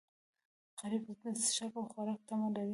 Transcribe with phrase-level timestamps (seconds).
[0.79, 1.09] غریب د
[1.43, 2.69] څښاک او خوراک تمه لري